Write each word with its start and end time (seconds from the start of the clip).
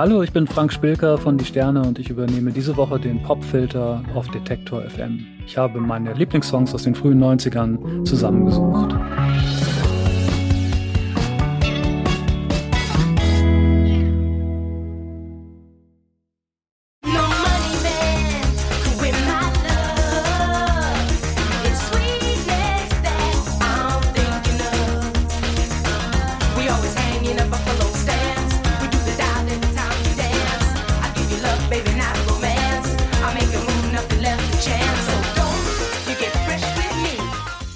Hallo, 0.00 0.22
ich 0.22 0.32
bin 0.32 0.46
Frank 0.46 0.72
Spilker 0.72 1.18
von 1.18 1.36
Die 1.36 1.44
Sterne 1.44 1.82
und 1.82 1.98
ich 1.98 2.08
übernehme 2.08 2.52
diese 2.52 2.74
Woche 2.78 2.98
den 2.98 3.22
Popfilter 3.22 4.02
auf 4.14 4.26
Detektor 4.28 4.80
FM. 4.80 5.26
Ich 5.44 5.58
habe 5.58 5.78
meine 5.78 6.14
Lieblingssongs 6.14 6.72
aus 6.72 6.84
den 6.84 6.94
frühen 6.94 7.22
90ern 7.22 8.02
zusammengesucht. 8.06 8.94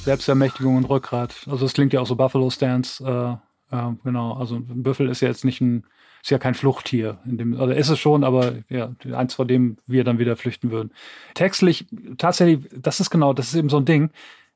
Selbstermächtigung 0.04 0.76
und 0.76 0.84
Rückgrat. 0.84 1.34
Also 1.50 1.64
es 1.64 1.72
klingt 1.72 1.92
ja 1.94 2.00
auch 2.00 2.06
so 2.06 2.14
Buffalo 2.14 2.50
Stance. 2.50 3.02
Äh, 3.02 3.74
äh, 3.74 3.92
genau, 4.04 4.34
also 4.34 4.56
ein 4.56 4.82
Büffel 4.82 5.08
ist 5.08 5.22
ja 5.22 5.28
jetzt 5.28 5.44
nicht 5.44 5.62
ein, 5.62 5.86
ist 6.22 6.30
ja 6.30 6.38
kein 6.38 6.54
Fluchttier. 6.54 7.18
In 7.24 7.38
dem, 7.38 7.58
also 7.58 7.72
ist 7.72 7.88
es 7.88 7.98
schon, 7.98 8.22
aber 8.22 8.56
ja, 8.68 8.94
eins, 9.12 9.34
vor 9.34 9.46
dem 9.46 9.78
wir 9.86 10.04
dann 10.04 10.18
wieder 10.18 10.36
flüchten 10.36 10.70
würden. 10.70 10.92
Textlich, 11.34 11.86
tatsächlich, 12.18 12.68
das 12.76 13.00
ist 13.00 13.10
genau, 13.10 13.32
das 13.32 13.48
ist 13.48 13.54
eben 13.54 13.70
so 13.70 13.78
ein 13.78 13.86
Ding. 13.86 14.10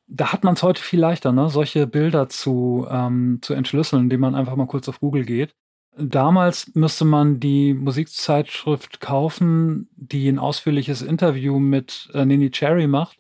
Da 0.07 0.33
hat 0.33 0.45
man 0.45 0.55
es 0.55 0.63
heute 0.63 0.83
viel 0.83 1.01
leichter, 1.01 1.33
ne? 1.33 1.49
solche 1.49 1.87
Bilder 1.87 2.29
zu, 2.29 2.87
ähm, 2.91 3.39
zu 3.43 3.55
entschlüsseln, 3.55 4.05
indem 4.05 4.21
man 4.21 4.35
einfach 4.35 4.57
mal 4.57 4.67
kurz 4.67 4.89
auf 4.89 5.01
Google 5.01 5.25
geht. 5.25 5.55
Damals 5.97 6.71
müsste 6.75 7.05
man 7.05 7.41
die 7.41 7.75
Musikzeitschrift 7.75 9.01
kaufen, 9.01 9.89
die 9.97 10.29
ein 10.29 10.39
ausführliches 10.39 11.03
Interview 11.03 11.59
mit 11.59 12.11
äh, 12.15 12.25
Nini 12.25 12.51
Cherry 12.51 12.87
macht 12.87 13.19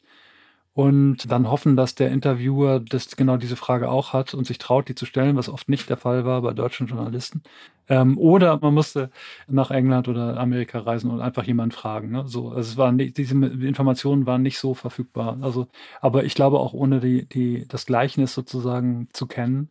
und 0.78 1.32
dann 1.32 1.50
hoffen, 1.50 1.74
dass 1.74 1.96
der 1.96 2.12
Interviewer 2.12 2.78
das 2.78 3.16
genau 3.16 3.36
diese 3.36 3.56
Frage 3.56 3.90
auch 3.90 4.12
hat 4.12 4.32
und 4.32 4.46
sich 4.46 4.58
traut, 4.58 4.88
die 4.88 4.94
zu 4.94 5.06
stellen, 5.06 5.34
was 5.34 5.48
oft 5.48 5.68
nicht 5.68 5.90
der 5.90 5.96
Fall 5.96 6.24
war 6.24 6.40
bei 6.42 6.52
deutschen 6.52 6.86
Journalisten. 6.86 7.42
Ähm, 7.88 8.16
oder 8.16 8.60
man 8.60 8.74
musste 8.74 9.10
nach 9.48 9.72
England 9.72 10.06
oder 10.06 10.36
Amerika 10.36 10.78
reisen 10.78 11.10
und 11.10 11.20
einfach 11.20 11.42
jemanden 11.42 11.72
fragen. 11.72 12.12
Ne? 12.12 12.28
So, 12.28 12.50
also 12.50 12.60
es 12.60 12.76
waren 12.76 12.94
nicht, 12.94 13.16
diese 13.16 13.34
Informationen 13.34 14.24
waren 14.26 14.42
nicht 14.42 14.60
so 14.60 14.72
verfügbar. 14.72 15.38
Also, 15.40 15.66
aber 16.00 16.22
ich 16.22 16.36
glaube 16.36 16.60
auch 16.60 16.74
ohne 16.74 17.00
die, 17.00 17.26
die, 17.28 17.66
das 17.66 17.84
Gleichnis 17.84 18.32
sozusagen 18.32 19.08
zu 19.12 19.26
kennen, 19.26 19.70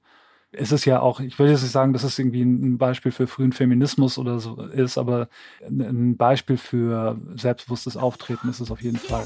es 0.51 0.73
ist 0.73 0.83
ja 0.83 0.99
auch, 0.99 1.21
ich 1.21 1.39
will 1.39 1.49
jetzt 1.49 1.61
nicht 1.61 1.71
sagen, 1.71 1.93
dass 1.93 2.03
es 2.03 2.19
irgendwie 2.19 2.41
ein 2.41 2.77
Beispiel 2.77 3.13
für 3.13 3.27
frühen 3.27 3.53
Feminismus 3.53 4.17
oder 4.17 4.39
so 4.39 4.61
ist, 4.61 4.97
aber 4.97 5.29
ein 5.69 6.17
Beispiel 6.17 6.57
für 6.57 7.17
selbstbewusstes 7.35 7.95
Auftreten 7.95 8.49
ist 8.49 8.59
es 8.59 8.71
auf 8.71 8.81
jeden 8.81 8.97
Fall. 8.97 9.25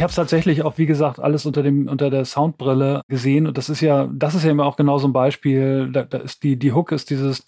Ich 0.00 0.02
habe 0.02 0.08
es 0.12 0.16
tatsächlich 0.16 0.62
auch, 0.62 0.78
wie 0.78 0.86
gesagt, 0.86 1.20
alles 1.20 1.44
unter 1.44 1.62
dem 1.62 1.86
unter 1.86 2.08
der 2.08 2.24
Soundbrille 2.24 3.02
gesehen 3.06 3.46
und 3.46 3.58
das 3.58 3.68
ist 3.68 3.82
ja, 3.82 4.08
das 4.10 4.34
ist 4.34 4.44
ja 4.44 4.50
immer 4.50 4.64
auch 4.64 4.76
genau 4.76 4.96
so 4.96 5.06
ein 5.06 5.12
Beispiel. 5.12 5.90
Da, 5.92 6.04
da 6.04 6.16
ist 6.16 6.42
die 6.42 6.58
die 6.58 6.72
Hook 6.72 6.90
ist 6.92 7.10
dieses 7.10 7.44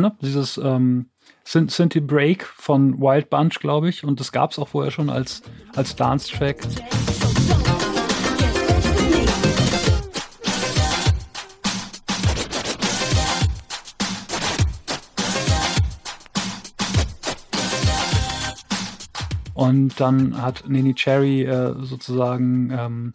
ne? 0.00 0.16
dieses 0.20 0.58
ähm, 0.58 1.06
Synthie 1.44 2.00
Break 2.00 2.44
von 2.44 3.00
Wild 3.00 3.30
Bunch, 3.30 3.60
glaube 3.60 3.88
ich, 3.88 4.02
und 4.02 4.18
das 4.18 4.32
gab 4.32 4.50
es 4.50 4.58
auch 4.58 4.66
vorher 4.66 4.90
schon 4.90 5.10
als 5.10 5.42
als 5.76 5.94
Dance 5.94 6.28
Track. 6.36 6.56
Und 19.60 20.00
dann 20.00 20.40
hat 20.40 20.64
Nini 20.68 20.94
Cherry 20.94 21.42
äh, 21.42 21.74
sozusagen 21.80 22.70
ähm, 22.70 23.14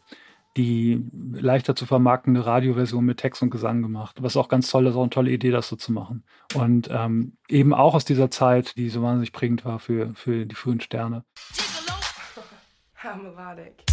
die 0.56 1.04
leichter 1.34 1.76
zu 1.76 1.88
vermarktende 1.88 2.46
Radioversion 2.46 3.04
mit 3.04 3.18
Text 3.18 3.42
und 3.42 3.50
Gesang 3.50 3.82
gemacht. 3.82 4.18
Was 4.22 4.38
auch 4.38 4.48
ganz 4.48 4.70
toll 4.70 4.86
ist, 4.86 4.96
auch 4.96 5.02
eine 5.02 5.10
tolle 5.10 5.32
Idee, 5.32 5.50
das 5.50 5.68
so 5.68 5.76
zu 5.76 5.92
machen. 5.92 6.24
Und 6.54 6.88
ähm, 6.92 7.36
eben 7.50 7.74
auch 7.74 7.96
aus 7.96 8.06
dieser 8.06 8.30
Zeit, 8.30 8.78
die 8.78 8.90
so 8.90 9.02
wahnsinnig 9.02 9.34
prägend 9.34 9.66
war 9.66 9.80
für, 9.80 10.14
für 10.14 10.46
die 10.46 10.54
frühen 10.54 10.82
Sterne. 10.82 11.24
How 13.04 13.16
melodic. 13.16 13.84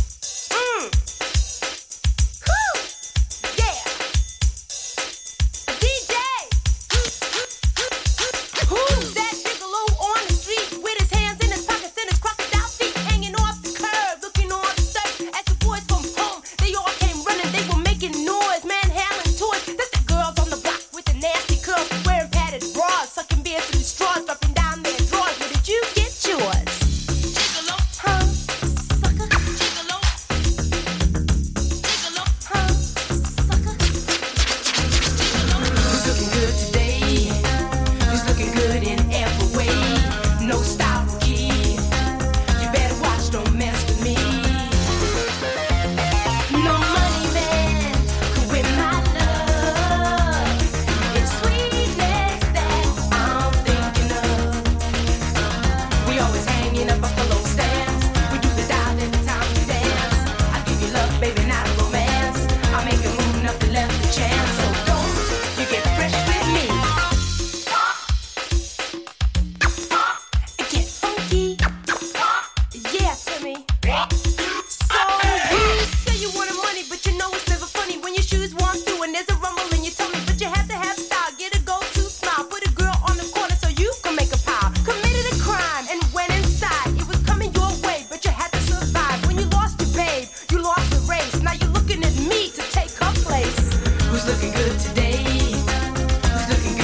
Mm. 0.50 1.22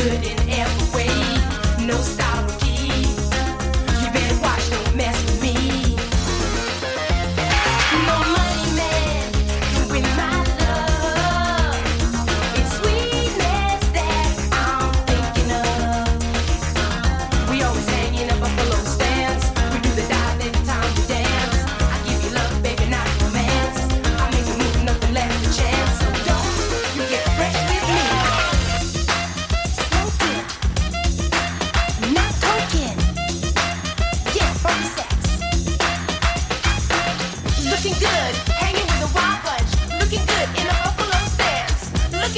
good 0.09 0.25
in 0.25 0.48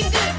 can 0.02 0.12
do 0.12 0.30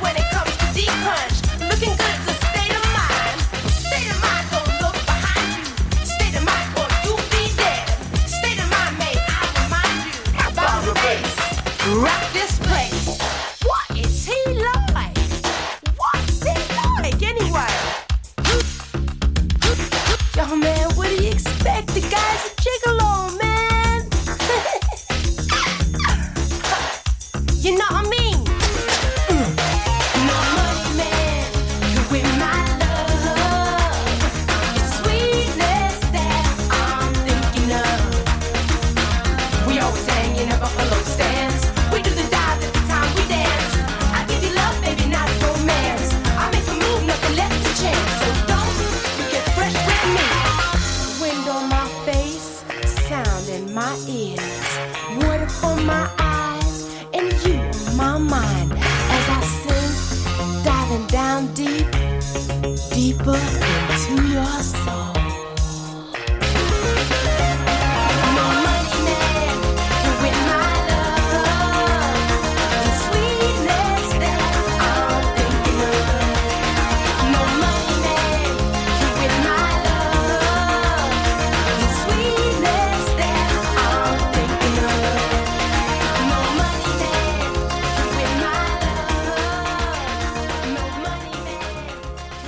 people 63.31 63.60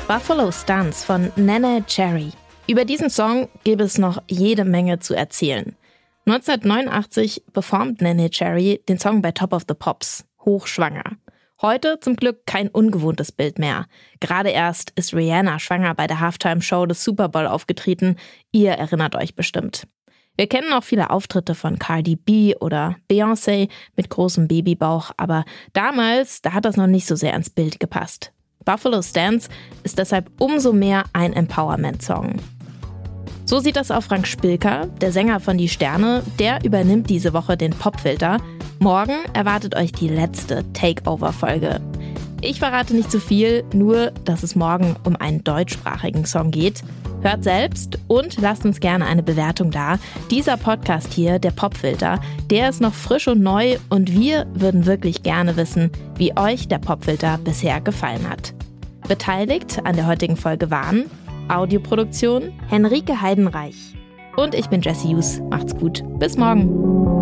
Buffalo 0.07 0.51
Stunts 0.51 1.05
von 1.05 1.31
Nene 1.37 1.81
Cherry. 1.87 2.31
Über 2.67 2.83
diesen 2.83 3.09
Song 3.09 3.47
gäbe 3.63 3.83
es 3.83 3.97
noch 3.97 4.21
jede 4.27 4.65
Menge 4.65 4.99
zu 4.99 5.13
erzählen. 5.13 5.77
1989 6.25 7.43
performt 7.53 8.01
Nene 8.01 8.29
Cherry 8.29 8.81
den 8.89 8.99
Song 8.99 9.21
bei 9.21 9.31
Top 9.31 9.53
of 9.53 9.63
the 9.65 9.73
Pops, 9.73 10.25
hochschwanger. 10.43 11.03
Heute 11.61 12.01
zum 12.01 12.17
Glück 12.17 12.45
kein 12.45 12.67
ungewohntes 12.67 13.31
Bild 13.31 13.59
mehr. 13.59 13.85
Gerade 14.19 14.49
erst 14.49 14.91
ist 14.97 15.13
Rihanna 15.13 15.57
schwanger 15.59 15.95
bei 15.95 16.05
der 16.05 16.19
Halftime-Show 16.19 16.85
des 16.85 17.01
Super 17.01 17.29
Bowl 17.29 17.47
aufgetreten. 17.47 18.17
Ihr 18.51 18.73
erinnert 18.73 19.15
euch 19.15 19.35
bestimmt. 19.35 19.87
Wir 20.35 20.47
kennen 20.47 20.73
auch 20.73 20.83
viele 20.83 21.11
Auftritte 21.11 21.55
von 21.55 21.79
Cardi 21.79 22.17
B 22.17 22.57
oder 22.57 22.97
Beyoncé 23.09 23.69
mit 23.95 24.09
großem 24.09 24.49
Babybauch, 24.49 25.11
aber 25.15 25.45
damals, 25.71 26.41
da 26.41 26.51
hat 26.51 26.65
das 26.65 26.75
noch 26.75 26.87
nicht 26.87 27.07
so 27.07 27.15
sehr 27.15 27.33
ins 27.35 27.49
Bild 27.49 27.79
gepasst. 27.79 28.33
Buffalo 28.65 29.01
Stance 29.01 29.49
ist 29.83 29.97
deshalb 29.97 30.29
umso 30.39 30.73
mehr 30.73 31.03
ein 31.13 31.33
Empowerment-Song. 31.33 32.35
So 33.45 33.59
sieht 33.59 33.75
das 33.75 33.91
auch 33.91 34.03
Frank 34.03 34.25
Spilker, 34.25 34.87
der 35.01 35.11
Sänger 35.11 35.39
von 35.39 35.57
Die 35.57 35.69
Sterne, 35.69 36.23
der 36.39 36.63
übernimmt 36.63 37.09
diese 37.09 37.33
Woche 37.33 37.57
den 37.57 37.71
Popfilter. 37.71 38.37
Morgen 38.79 39.15
erwartet 39.33 39.75
euch 39.75 39.91
die 39.91 40.07
letzte 40.07 40.63
Takeover-Folge. 40.73 41.81
Ich 42.41 42.59
verrate 42.59 42.93
nicht 42.93 43.11
zu 43.11 43.19
viel, 43.19 43.63
nur 43.73 44.11
dass 44.25 44.43
es 44.43 44.55
morgen 44.55 44.95
um 45.05 45.15
einen 45.15 45.43
deutschsprachigen 45.43 46.25
Song 46.25 46.51
geht. 46.51 46.83
Hört 47.23 47.45
selbst 47.45 47.97
und 48.09 48.41
lasst 48.41 48.65
uns 48.65 48.81
gerne 48.81 49.05
eine 49.05 49.23
Bewertung 49.23 49.71
da. 49.71 49.97
Dieser 50.29 50.57
Podcast 50.57 51.13
hier, 51.13 51.39
der 51.39 51.51
Popfilter, 51.51 52.19
der 52.51 52.69
ist 52.69 52.81
noch 52.81 52.93
frisch 52.93 53.29
und 53.29 53.41
neu 53.41 53.77
und 53.89 54.11
wir 54.11 54.45
würden 54.53 54.85
wirklich 54.85 55.23
gerne 55.23 55.55
wissen, 55.55 55.89
wie 56.17 56.37
euch 56.37 56.67
der 56.67 56.79
Popfilter 56.79 57.37
bisher 57.37 57.79
gefallen 57.79 58.29
hat. 58.29 58.53
Beteiligt 59.07 59.79
an 59.85 59.95
der 59.95 60.07
heutigen 60.07 60.35
Folge 60.35 60.69
waren 60.69 61.09
Audioproduktion 61.47 62.51
Henrike 62.67 63.21
Heidenreich. 63.21 63.95
Und 64.35 64.53
ich 64.53 64.67
bin 64.67 64.81
Jesse 64.81 65.07
Hughes. 65.07 65.41
Macht's 65.49 65.75
gut. 65.75 66.03
Bis 66.19 66.37
morgen. 66.37 67.12